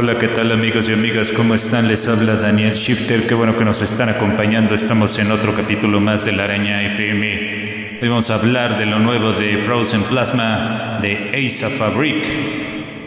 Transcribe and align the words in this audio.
Hola, 0.00 0.16
¿qué 0.16 0.28
tal 0.28 0.52
amigos 0.52 0.88
y 0.88 0.92
amigas? 0.92 1.32
¿Cómo 1.32 1.56
están? 1.56 1.88
Les 1.88 2.06
habla 2.06 2.36
Daniel 2.36 2.72
Shifter. 2.72 3.26
Qué 3.26 3.34
bueno 3.34 3.58
que 3.58 3.64
nos 3.64 3.82
están 3.82 4.08
acompañando. 4.08 4.72
Estamos 4.72 5.18
en 5.18 5.32
otro 5.32 5.56
capítulo 5.56 5.98
más 5.98 6.24
de 6.24 6.30
La 6.30 6.44
Araña 6.44 6.84
FM. 6.84 7.98
Hoy 8.00 8.08
vamos 8.08 8.30
a 8.30 8.36
hablar 8.36 8.78
de 8.78 8.86
lo 8.86 9.00
nuevo 9.00 9.32
de 9.32 9.58
Frozen 9.58 10.04
Plasma, 10.04 11.00
de 11.02 11.32
Asa 11.44 11.68
Fabric 11.68 12.24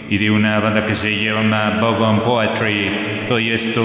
y 0.09 0.17
de 0.17 0.31
una 0.31 0.59
banda 0.59 0.85
que 0.85 0.93
se 0.93 1.15
llama 1.15 1.77
Bogon 1.79 2.23
Poetry. 2.23 2.91
Hoy 3.29 3.51
esto 3.51 3.81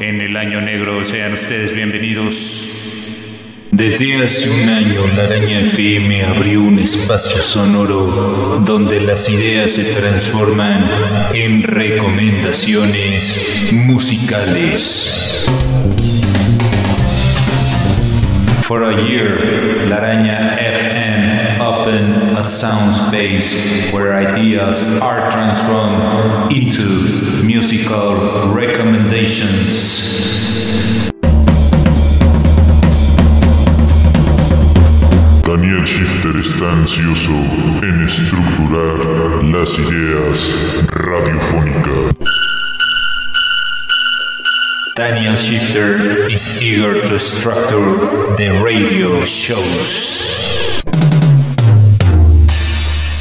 en 0.00 0.20
el 0.20 0.36
año 0.36 0.60
negro. 0.60 1.04
Sean 1.04 1.34
ustedes 1.34 1.72
bienvenidos. 1.72 2.79
Desde 3.72 4.22
hace 4.22 4.50
un 4.50 4.68
año 4.68 5.06
la 5.16 5.24
araña 5.24 5.60
FM 5.60 6.24
abrió 6.24 6.62
un 6.62 6.80
espacio 6.80 7.40
sonoro 7.40 8.60
donde 8.64 9.00
las 9.00 9.28
ideas 9.28 9.70
se 9.70 9.84
transforman 9.84 10.84
en 11.32 11.62
recomendaciones 11.62 13.70
musicales. 13.72 15.46
For 18.62 18.84
a 18.84 18.92
year, 19.02 19.86
La 19.88 19.96
Araña 19.96 20.56
FM 20.56 21.60
opened 21.60 22.36
a 22.36 22.44
sound 22.44 22.94
space 22.94 23.90
where 23.92 24.12
ideas 24.12 25.00
are 25.00 25.28
transformed 25.30 26.52
into 26.52 27.42
musical 27.42 28.52
recommendations. 28.54 29.59
Ansioso 36.80 37.32
en 37.82 38.04
estructurar 38.06 39.44
las 39.44 39.78
ideas 39.78 40.86
radiofónicas. 40.88 42.14
Daniel 44.96 45.36
Shifter 45.36 46.30
is 46.30 46.62
eager 46.62 46.94
to 47.06 47.18
structure 47.18 47.98
the 48.36 48.48
radio 48.64 49.22
shows. 49.24 50.80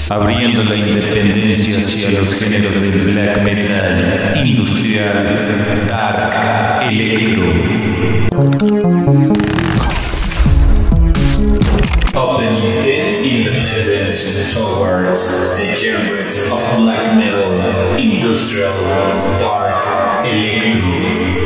Abriendo 0.09 0.63
la 0.63 0.77
independencia 0.77 1.79
hacia 1.79 2.11
los 2.17 2.33
géneros 2.35 2.79
del 2.79 3.11
black 3.11 3.43
metal, 3.43 4.41
industrial, 4.45 5.85
dark, 5.85 6.89
electro. 6.89 7.43
Towards 14.59 15.55
the 15.57 15.73
genres 15.77 16.51
of 16.51 16.59
black 16.77 17.15
metal, 17.15 17.95
industrial, 17.95 18.73
dark, 19.39 20.25
electro. 20.25 21.39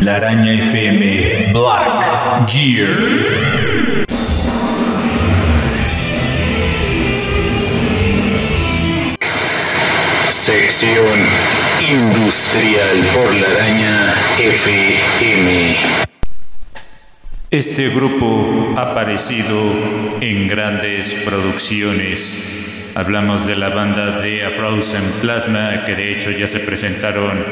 La 0.00 0.14
Araña 0.16 0.54
FM, 0.54 1.52
Black 1.52 2.50
Gear. 2.50 3.11
Industrial 10.82 13.06
por 13.14 13.32
la 13.32 13.46
Araña 13.46 14.14
FM. 14.36 15.76
Este 17.52 17.88
grupo 17.90 18.74
ha 18.76 18.90
aparecido 18.90 19.62
en 20.20 20.48
grandes 20.48 21.14
producciones. 21.24 22.90
Hablamos 22.96 23.46
de 23.46 23.54
la 23.54 23.68
banda 23.68 24.22
de 24.22 24.44
A 24.44 24.50
Frozen 24.50 25.04
Plasma, 25.20 25.84
que 25.86 25.94
de 25.94 26.14
hecho 26.14 26.32
ya 26.32 26.48
se 26.48 26.58
presentaron 26.58 27.44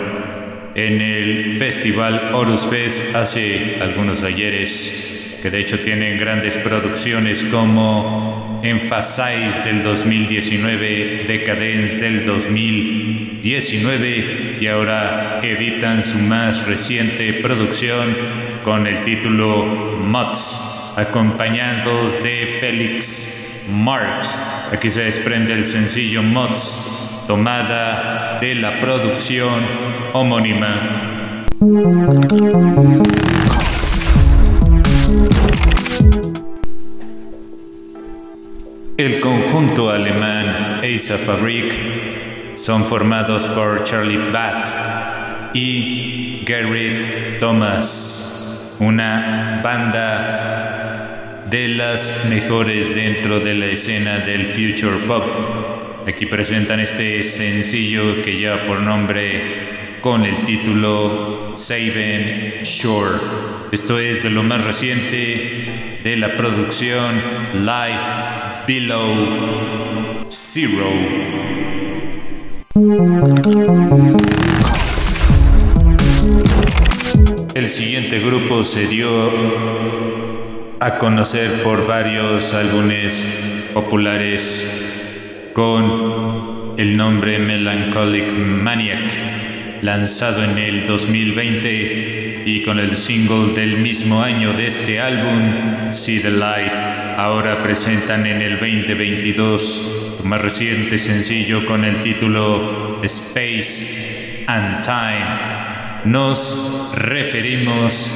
en 0.75 1.01
el 1.01 1.57
Festival 1.57 2.33
Horus 2.35 2.67
Fest 2.67 3.15
hace 3.15 3.79
algunos 3.81 4.25
ayeres, 4.25 5.39
que 5.41 5.51
de 5.51 5.61
hecho 5.61 5.79
tienen 5.79 6.19
grandes 6.19 6.57
producciones 6.57 7.45
como 7.45 8.61
Emphasize 8.65 9.63
del 9.65 9.85
2019, 9.85 11.27
Decadence 11.29 11.97
del 11.97 12.27
2019 13.43 14.59
y 14.61 14.67
ahora 14.67 15.41
editan 15.43 16.03
su 16.03 16.19
más 16.19 16.67
reciente 16.67 17.33
producción 17.35 18.15
con 18.63 18.87
el 18.87 19.03
título 19.03 19.65
Mods, 19.65 20.93
acompañados 20.97 22.23
de 22.23 22.59
Félix 22.61 23.65
Marx. 23.73 24.39
Aquí 24.71 24.91
se 24.91 25.05
desprende 25.05 25.55
el 25.55 25.65
sencillo 25.65 26.23
Mods, 26.23 27.25
tomada 27.27 28.39
de 28.41 28.57
la 28.57 28.79
producción 28.79 29.63
homónima. 30.13 31.47
El 38.99 39.21
conjunto 39.21 39.89
alemán 39.91 40.83
Asa 40.85 41.17
Fabrik 41.17 42.30
son 42.55 42.85
formados 42.85 43.47
por 43.49 43.85
Charlie 43.85 44.31
Batt 44.33 45.55
y 45.55 46.43
Gerrit 46.47 47.39
Thomas, 47.39 48.77
una 48.79 49.61
banda 49.63 51.45
de 51.51 51.69
las 51.69 52.27
mejores 52.27 52.95
dentro 52.95 53.41
de 53.41 53.55
la 53.55 53.67
escena 53.67 54.19
del 54.19 54.47
future 54.47 54.99
pop. 55.07 55.25
Aquí 56.07 56.27
presentan 56.27 56.81
este 56.81 57.23
sencillo 57.25 58.23
que 58.23 58.37
lleva 58.37 58.67
por 58.67 58.81
nombre 58.81 59.99
con 60.01 60.25
el 60.25 60.45
título 60.45 61.53
Saven 61.57 62.63
Shore. 62.63 63.19
Esto 63.73 63.99
es 63.99 64.23
de 64.23 64.31
lo 64.31 64.43
más 64.43 64.65
reciente 64.65 66.01
de 66.03 66.17
la 66.17 66.37
producción 66.37 67.21
Live 67.55 68.65
Below 68.67 70.27
Zero. 70.29 70.87
El 77.55 77.69
siguiente 77.69 78.21
grupo 78.21 78.65
se 78.65 78.87
dio 78.87 79.11
a 80.81 80.97
conocer 80.97 81.63
por 81.63 81.87
varios 81.87 82.55
álbumes 82.55 83.69
populares 83.75 85.53
con 85.53 86.75
el 86.79 86.97
nombre 86.97 87.39
Melancholic 87.39 88.33
Maniac, 88.33 89.13
lanzado 89.83 90.43
en 90.43 90.57
el 90.57 90.87
2020 90.87 92.45
y 92.47 92.63
con 92.63 92.79
el 92.79 92.97
single 92.97 93.53
del 93.53 93.77
mismo 93.77 94.23
año 94.23 94.55
de 94.55 94.69
este 94.69 95.01
álbum, 95.01 95.93
See 95.93 96.19
the 96.21 96.31
Light. 96.31 96.73
Ahora 97.19 97.63
presentan 97.63 98.25
en 98.25 98.41
el 98.41 98.59
2022 98.59 100.10
su 100.21 100.27
más 100.27 100.41
reciente 100.41 100.99
sencillo 100.99 101.65
con 101.67 101.85
el 101.85 102.03
título 102.03 103.01
Space 103.03 104.45
and 104.47 104.83
Time. 104.83 106.03
Nos 106.05 106.93
referimos 106.95 108.11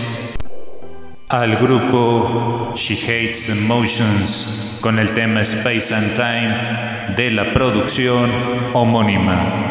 al 1.28 1.56
grupo 1.56 2.72
She 2.74 2.94
Hates 2.94 3.48
Emotions 3.50 4.78
con 4.80 4.98
el 4.98 5.12
tema 5.12 5.42
Space 5.42 5.94
and 5.94 6.14
Time 6.14 7.14
de 7.16 7.30
la 7.30 7.52
producción 7.52 8.30
homónima. 8.72 9.64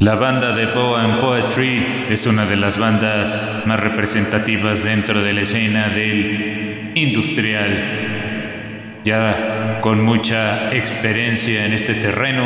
La 0.00 0.14
banda 0.14 0.56
de 0.56 0.66
Poem 0.68 1.20
Poetry 1.20 2.06
es 2.08 2.26
una 2.26 2.46
de 2.46 2.56
las 2.56 2.78
bandas 2.78 3.64
más 3.66 3.78
representativas 3.78 4.82
dentro 4.82 5.22
de 5.22 5.34
la 5.34 5.42
escena 5.42 5.90
del 5.90 6.92
industrial. 6.94 9.02
Ya 9.04 9.78
con 9.82 10.02
mucha 10.02 10.74
experiencia 10.74 11.66
en 11.66 11.74
este 11.74 11.92
terreno, 11.92 12.44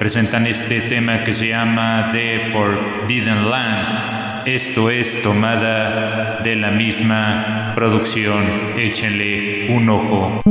presentan 0.00 0.48
este 0.48 0.80
tema 0.80 1.22
que 1.22 1.32
se 1.32 1.50
llama 1.50 2.08
The 2.10 2.50
Forbidden 2.52 3.48
Land. 3.48 4.48
Esto 4.48 4.90
es 4.90 5.22
tomada 5.22 6.40
de 6.42 6.56
la 6.56 6.72
misma 6.72 7.74
producción. 7.76 8.42
Échenle 8.76 9.68
un 9.70 9.88
ojo. 9.88 10.42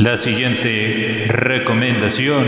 La 0.00 0.16
siguiente 0.16 1.26
recomendación, 1.28 2.42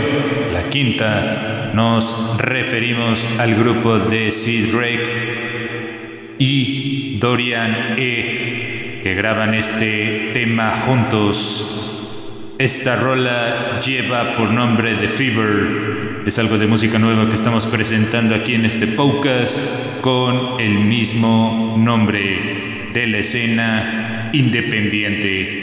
la 0.51 0.63
quinta, 0.71 1.69
nos 1.75 2.35
referimos 2.39 3.29
al 3.37 3.53
grupo 3.53 3.99
de 3.99 4.31
Sid 4.31 4.73
Drake 4.73 6.35
y 6.39 7.19
Dorian 7.19 7.93
E, 7.95 9.01
que 9.03 9.13
graban 9.13 9.53
este 9.53 10.31
tema 10.33 10.71
juntos. 10.71 12.55
Esta 12.57 12.95
rola 12.95 13.79
lleva 13.85 14.35
por 14.35 14.49
nombre 14.49 14.95
The 14.95 15.09
Fever. 15.09 16.23
Es 16.25 16.39
algo 16.39 16.57
de 16.57 16.65
música 16.65 16.97
nueva 16.97 17.29
que 17.29 17.35
estamos 17.35 17.67
presentando 17.67 18.33
aquí 18.33 18.55
en 18.55 18.65
este 18.65 18.87
podcast 18.87 20.01
con 20.01 20.59
el 20.59 20.79
mismo 20.79 21.75
nombre 21.77 22.89
de 22.91 23.05
la 23.05 23.19
escena 23.19 24.31
independiente. 24.33 25.62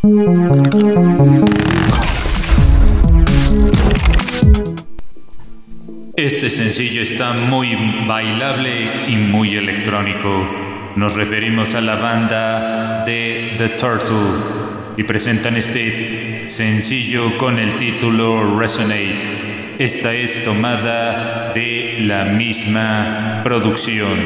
Este 0.00 0.12
sencillo 6.50 7.02
está 7.02 7.32
muy 7.32 7.76
bailable 8.06 9.08
y 9.08 9.16
muy 9.16 9.56
electrónico. 9.56 10.48
Nos 10.94 11.14
referimos 11.14 11.74
a 11.74 11.80
la 11.80 11.96
banda 11.96 13.02
de 13.04 13.54
The 13.58 13.70
Turtle 13.70 14.16
y 14.96 15.02
presentan 15.02 15.56
este 15.56 16.46
sencillo 16.46 17.36
con 17.36 17.58
el 17.58 17.74
título 17.74 18.56
Resonate. 18.56 19.16
Esta 19.80 20.14
es 20.14 20.44
tomada 20.44 21.52
de 21.52 21.96
la 22.02 22.26
misma 22.26 23.40
producción. 23.42 24.16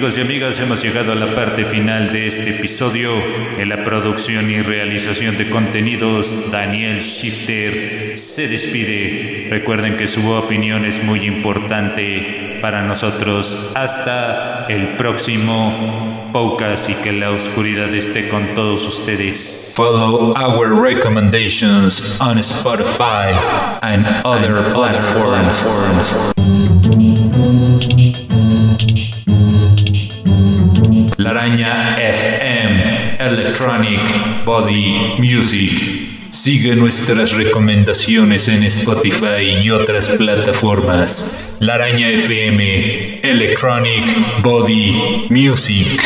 Amigos 0.00 0.16
y 0.16 0.22
amigas, 0.22 0.58
hemos 0.60 0.82
llegado 0.82 1.12
a 1.12 1.14
la 1.14 1.34
parte 1.34 1.66
final 1.66 2.10
de 2.10 2.26
este 2.26 2.56
episodio. 2.56 3.12
En 3.58 3.68
la 3.68 3.84
producción 3.84 4.50
y 4.50 4.62
realización 4.62 5.36
de 5.36 5.50
contenidos, 5.50 6.50
Daniel 6.50 7.00
Shifter 7.00 8.16
se 8.16 8.48
despide. 8.48 9.48
Recuerden 9.50 9.98
que 9.98 10.08
su 10.08 10.26
opinión 10.30 10.86
es 10.86 11.04
muy 11.04 11.26
importante 11.26 12.60
para 12.62 12.80
nosotros. 12.80 13.72
Hasta 13.74 14.64
el 14.70 14.96
próximo 14.96 16.30
podcast 16.32 16.88
y 16.88 16.94
que 16.94 17.12
la 17.12 17.32
oscuridad 17.32 17.92
esté 17.94 18.30
con 18.30 18.54
todos 18.54 18.86
ustedes. 18.86 19.74
Follow 19.76 20.32
our 20.34 20.72
recommendations 20.72 22.18
on 22.22 22.38
Spotify 22.38 23.34
and 23.82 24.06
other 24.24 24.72
platforms. 24.72 26.39
Araña 31.40 31.96
FM 31.96 33.16
Electronic 33.18 34.44
Body 34.44 35.14
Music. 35.16 35.72
Sigue 36.28 36.76
nuestras 36.76 37.32
recomendaciones 37.32 38.46
en 38.48 38.62
Spotify 38.64 39.62
y 39.62 39.70
otras 39.70 40.10
plataformas. 40.10 41.56
La 41.60 41.76
Araña 41.76 42.10
FM 42.10 43.20
Electronic 43.22 44.42
Body 44.42 45.28
Music. 45.30 45.98